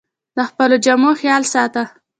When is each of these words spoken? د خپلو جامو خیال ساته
د 0.37 0.39
خپلو 0.49 0.75
جامو 0.85 1.11
خیال 1.21 1.43
ساته 1.53 1.83